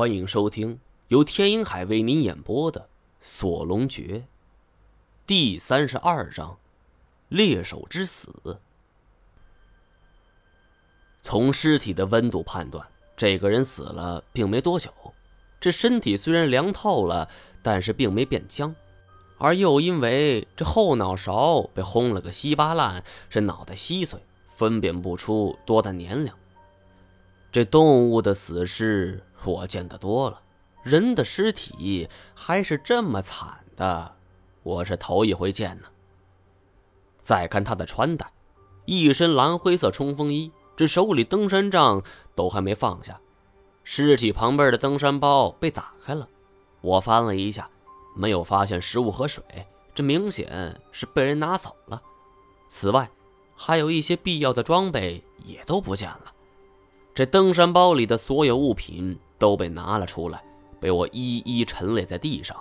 [0.00, 2.80] 欢迎收听由天鹰海为您演播的
[3.20, 4.24] 《锁龙诀》
[5.26, 6.56] 第三十二章：
[7.28, 8.58] 猎手之死。
[11.20, 14.90] 从尸体的温度判断，这个人死了并没多久。
[15.60, 17.28] 这身体虽然凉透了，
[17.62, 18.74] 但是并没变僵，
[19.36, 24.18] 而又因为这后脑勺被轰了个稀巴烂，是脑袋稀碎，
[24.54, 26.32] 分辨不出多大年龄。
[27.52, 30.40] 这动物的死尸我见得多了，
[30.82, 34.16] 人的尸体还是这么惨的，
[34.62, 35.88] 我是头一回见呢。
[37.22, 38.32] 再看他的穿戴，
[38.84, 42.02] 一身蓝灰色冲锋衣，这手里登山杖
[42.34, 43.20] 都还没放下。
[43.84, 46.28] 尸体旁边的登山包被打开了，
[46.80, 47.68] 我翻了一下，
[48.14, 49.42] 没有发现食物和水，
[49.94, 52.02] 这明显是被人拿走了。
[52.68, 53.10] 此外，
[53.56, 56.32] 还有一些必要的装备也都不见了。
[57.14, 60.40] 这登山包里的所有物品都被拿了出来，
[60.78, 62.56] 被我一一陈列在地上：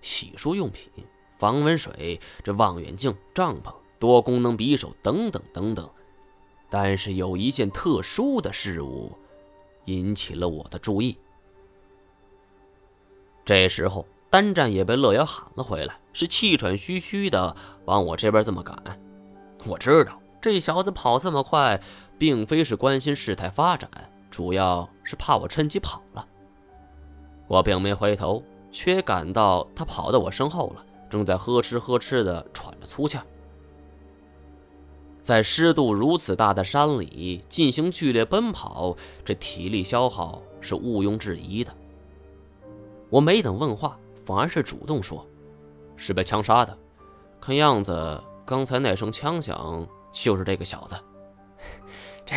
[0.00, 0.88] 洗漱用品、
[1.36, 5.90] 防蚊水、这望远镜、帐篷、多功能匕首等等等等。
[6.70, 9.12] 但是有一件特殊的事物
[9.84, 11.18] 引起了我的注意。
[13.44, 18.76] 这时候，单战也被乐瑶喊了回来，是气喘吁吁的往我这边这么赶。
[19.66, 21.82] 我知道这小子跑这么快。
[22.16, 23.90] 并非是关心事态发展，
[24.34, 26.26] 主要是怕我趁机跑了。
[27.46, 33.24] 我并没回头，却感到他跑到我身后了，正在呵哧呵哧的喘着粗气儿。
[35.22, 41.72] 在湿度如此大的山里进行剧烈奔跑，这体力消耗是毋庸置疑的。
[43.10, 43.96] 我没等问话，
[44.26, 45.24] 反而是主动说
[45.94, 46.76] ：“是被枪杀的，
[47.40, 50.96] 看样子刚才那声枪响就是这个小子。”
[52.26, 52.34] 这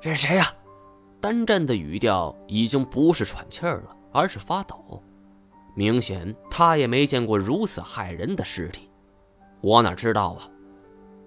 [0.00, 0.54] 这是谁呀？
[1.20, 5.02] 单战的语调已经不是喘气儿了，而是发抖。
[5.74, 8.88] 明显他也没见过如此骇人的尸体。
[9.60, 10.48] 我哪知道啊？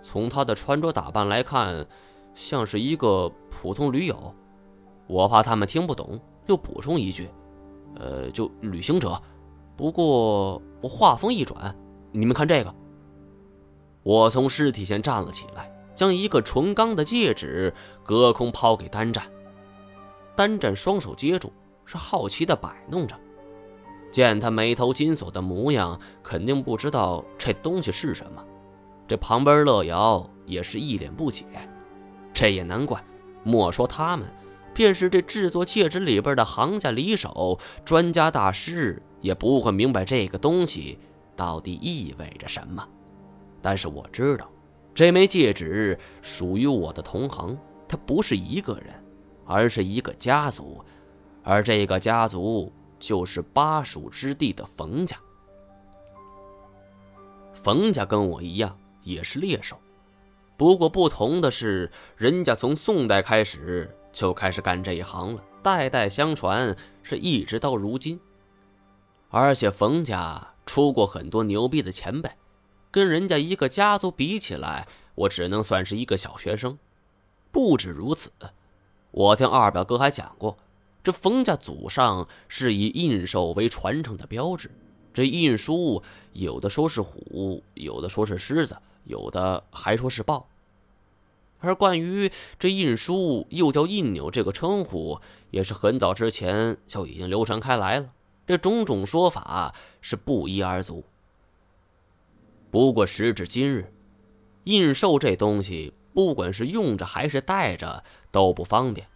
[0.00, 1.86] 从他的穿着打扮来看，
[2.34, 4.34] 像是一个普通驴友。
[5.06, 7.28] 我怕他们听不懂，又补充一句
[7.98, 9.20] ：“呃，就旅行者。”
[9.76, 11.74] 不过我话锋一转
[12.12, 12.74] ：“你们看这个。”
[14.02, 15.70] 我从尸体前站了起来。
[15.94, 17.72] 将一个纯钢的戒指
[18.02, 19.22] 隔空抛给单战，
[20.36, 21.52] 单战双手接住，
[21.84, 23.18] 是好奇的摆弄着。
[24.10, 28.44] 见他眉头紧锁的模样，肯定不知道这东西是什么。
[29.08, 31.44] 这旁边乐瑶也是一脸不解。
[32.32, 33.02] 这也难怪，
[33.42, 34.26] 莫说他们，
[34.74, 40.98] 便是这制作戒指里边的行家里手、专家大师，也不会明白这个东西
[41.36, 42.86] 到底意味着什么。
[43.60, 44.48] 但是我知道。
[44.94, 47.56] 这枚戒指属于我的同行，
[47.88, 48.92] 他不是一个人，
[49.44, 50.84] 而是一个家族，
[51.42, 55.16] 而这个家族就是巴蜀之地的冯家。
[57.52, 59.78] 冯家跟我一样也是猎手，
[60.56, 68.20] 不过不同的是，人家从宋代开始就开始干这一行了，代代相传，是一直到如今。
[69.30, 72.30] 而且冯家出过很多牛逼的前辈。
[72.90, 76.78] 跟人家一个家族比起来，我只能算是一个小学生。
[77.50, 78.30] 不止如此，
[79.12, 80.58] 我听二表哥还讲过，
[81.04, 84.70] 这冯家祖上是以印绶为传承的标志。
[85.14, 86.02] 这印书
[86.32, 90.48] 有的说是虎，有的说是狮子，有的还说是豹。
[91.60, 98.10] 而关于这印书又叫印钮这个称呼，也是很早之前就已经流传开来了。
[98.46, 101.04] 这种种说法是不一而足。
[102.70, 103.92] 不过时至今日，
[104.64, 109.06] 印绶这东西，不管是用着还是戴着都不方便，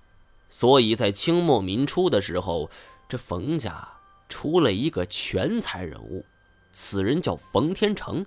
[0.49, 2.71] 所以在清末民初的时候，
[3.09, 3.89] 这冯家
[4.29, 6.25] 出了一个全才人物，
[6.73, 8.25] 此人叫冯天成。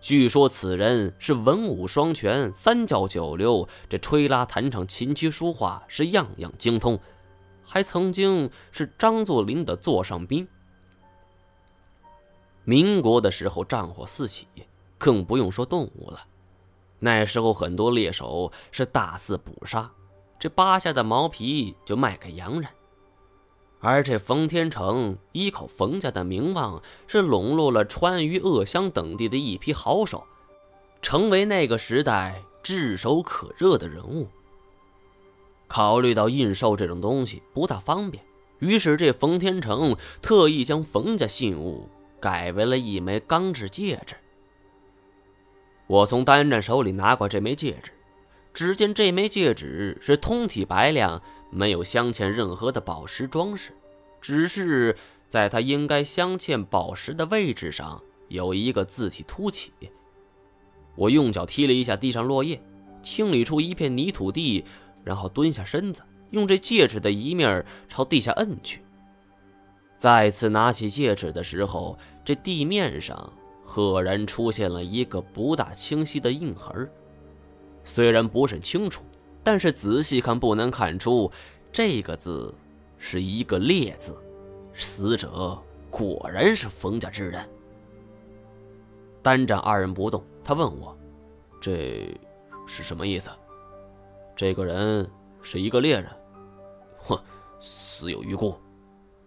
[0.00, 7.00] 据说此人是文武双全，三教九流，这吹拉弹唱、琴棋书画是样样精通，
[7.64, 10.46] 还曾经是张作霖的座上宾。
[12.62, 14.46] 民国的时候，战火四起，
[14.98, 16.24] 更不用说动物了。
[17.00, 19.90] 那时候很多猎手是大肆捕杀，
[20.38, 22.68] 这扒下的毛皮就卖给洋人。
[23.80, 30.24] 而这冯天成依靠冯家的名望，是笼络了川渝、鄂湘等地的一批好手，
[31.00, 34.26] 成为那个时代炙手可热的人物。
[35.68, 38.24] 考虑到印绶这种东西不大方便，
[38.58, 41.88] 于是这冯天成特意将冯家信物。
[42.20, 44.16] 改为了一枚钢制戒指。
[45.88, 47.90] 我从单战手里拿过这枚戒指，
[48.52, 51.20] 只见这枚戒指是通体白亮，
[51.50, 53.72] 没有镶嵌任何的宝石装饰，
[54.20, 54.94] 只是
[55.26, 59.72] 在它应该镶嵌宝石的位置上有一个字体凸起。
[60.94, 62.60] 我用脚踢了一下地上落叶，
[63.02, 64.64] 清理出一片泥土地，
[65.04, 68.82] 然后蹲下身子，用这戒指的一面朝地下摁去。
[69.96, 73.32] 再次拿起戒指的时候，这地面上
[73.70, 76.90] 赫然出现了一个不大清晰的印痕。
[77.84, 79.02] 虽然不甚清楚，
[79.44, 81.30] 但是仔细看不难看出，
[81.70, 82.54] 这个字
[82.96, 84.16] 是一个烈字。
[84.72, 85.60] 死者
[85.90, 87.46] 果然是冯家之人。
[89.22, 90.96] 单战二人不动，他问我
[91.60, 92.18] ：“这
[92.66, 93.28] 是什么意思？”
[94.34, 95.06] 这个人
[95.42, 96.10] 是一个猎人。
[97.00, 97.20] 哼，
[97.60, 98.56] 死有余辜。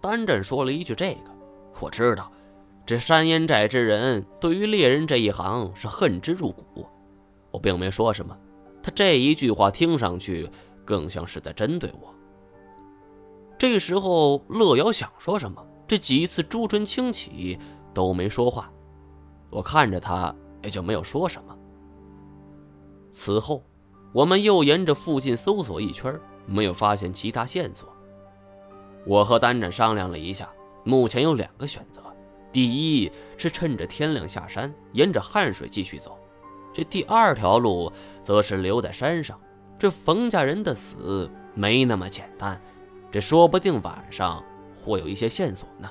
[0.02, 1.32] 单战说了一句：“这个
[1.80, 2.32] 我知道，
[2.86, 6.86] 这山烟寨之人对于猎人这一行是恨之入骨。”
[7.51, 8.38] 我并没说什么。
[8.83, 10.50] 他这一句话听上去
[10.83, 12.13] 更像是在针对我。
[13.57, 17.60] 这时候，乐瑶想说什么，这几次朱唇轻启
[17.94, 18.72] 都没说话。
[19.51, 20.33] 我看着他，
[20.63, 21.56] 也就没有说什么。
[23.12, 23.63] 此后，
[24.13, 27.88] 我们又沿着附近搜索一圈，没有发现其他线索。
[29.06, 30.50] 我和单战商量了一下，
[30.83, 32.01] 目前有两个选择：
[32.51, 36.18] 第一是趁着天亮下山，沿着汉水继续走。
[36.74, 39.39] 这第二条路则是留在山上。
[39.80, 42.62] 这冯家人的死没那么简单，
[43.12, 44.44] 这说不定晚上
[44.75, 45.89] 会有一些线索呢。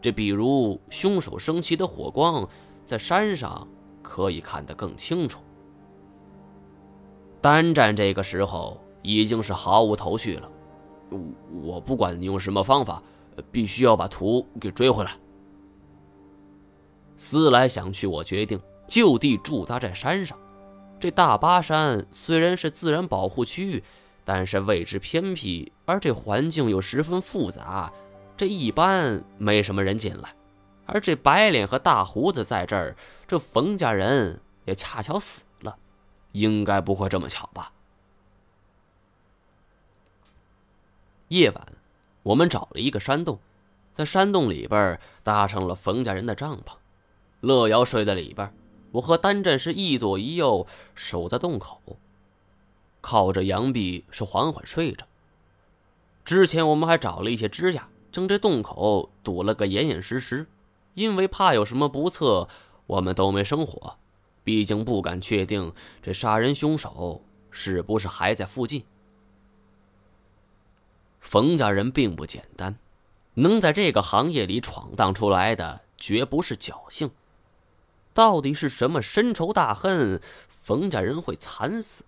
[0.00, 2.48] 这比如凶手升起的火光，
[2.84, 3.66] 在山上
[4.02, 5.40] 可以看得更清楚。
[7.40, 10.48] 单战这个时候已经是毫无头绪了。
[11.62, 13.02] 我不管你用什么方法，
[13.50, 15.12] 必须要把图给追回来。
[17.18, 18.58] 思来想去，我决定。
[18.88, 20.38] 就地驻扎在山上，
[20.98, 23.84] 这大巴山虽然是自然保护区，
[24.24, 27.92] 但是位置偏僻，而这环境又十分复杂，
[28.34, 30.34] 这一般没什么人进来。
[30.86, 35.76] 而这白脸和大胡子在这儿，这冯家人也恰巧死了，
[36.32, 37.72] 应该不会这么巧吧？
[41.28, 41.68] 夜晚，
[42.22, 43.38] 我们找了一个山洞，
[43.92, 46.72] 在山洞里边搭上了冯家人的帐篷，
[47.40, 48.52] 乐瑶睡在里边。
[48.92, 51.98] 我和单战是一左一右守在洞口，
[53.02, 55.06] 靠着墙壁是缓缓睡着。
[56.24, 60.46] 之前我们还找了一些枝桠，将这洞口堵了个严严实实，
[60.94, 62.48] 因为怕有什么不测，
[62.86, 63.96] 我们都没生火。
[64.42, 68.82] 毕竟不敢确定这杀人凶手是不是还在附近。
[71.20, 72.78] 冯家人并不简单，
[73.34, 77.10] 能在这个行业里闯荡出来的，绝不是侥幸。
[78.18, 82.02] 到底是什么深仇大恨，冯家人会惨死？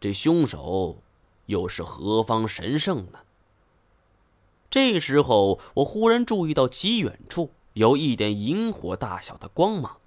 [0.00, 1.02] 这凶手
[1.44, 3.18] 又是何方神圣呢？
[4.70, 9.98] 这时候，我忽然注意到极远处有一点萤火大小的光芒。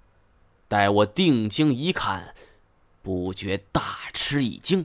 [0.66, 2.34] 待我定睛一看，
[3.00, 4.84] 不觉大吃一惊。